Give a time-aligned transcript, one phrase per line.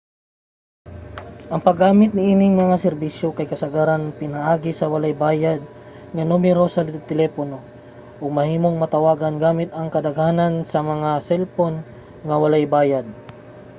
[1.53, 5.59] ang paggamit niining mga serbisyo kay kasagaran pinaagi sa walay bayad
[6.15, 7.57] nga numero sa telepono
[8.21, 11.73] nga mahimong matawagan gamit ang kadaghanan sa mga selpon
[12.27, 13.05] nga walay bayad